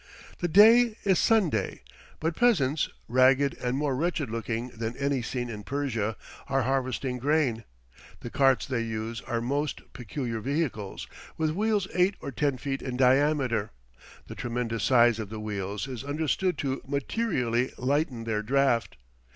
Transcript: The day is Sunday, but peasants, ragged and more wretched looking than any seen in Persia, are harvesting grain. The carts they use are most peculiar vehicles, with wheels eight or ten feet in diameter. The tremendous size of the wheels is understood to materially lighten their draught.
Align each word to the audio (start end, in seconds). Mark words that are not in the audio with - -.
The 0.39 0.47
day 0.47 0.97
is 1.03 1.19
Sunday, 1.19 1.81
but 2.19 2.35
peasants, 2.35 2.89
ragged 3.07 3.55
and 3.59 3.77
more 3.77 3.95
wretched 3.95 4.31
looking 4.31 4.69
than 4.69 4.97
any 4.97 5.21
seen 5.21 5.47
in 5.47 5.61
Persia, 5.63 6.17
are 6.47 6.63
harvesting 6.63 7.19
grain. 7.19 7.65
The 8.21 8.31
carts 8.31 8.65
they 8.65 8.81
use 8.81 9.21
are 9.21 9.41
most 9.41 9.93
peculiar 9.93 10.39
vehicles, 10.39 11.05
with 11.37 11.51
wheels 11.51 11.87
eight 11.93 12.15
or 12.19 12.31
ten 12.31 12.57
feet 12.57 12.81
in 12.81 12.97
diameter. 12.97 13.69
The 14.25 14.33
tremendous 14.33 14.83
size 14.85 15.19
of 15.19 15.29
the 15.29 15.39
wheels 15.39 15.87
is 15.87 16.03
understood 16.03 16.57
to 16.57 16.81
materially 16.87 17.71
lighten 17.77 18.23
their 18.23 18.41
draught. 18.41 18.97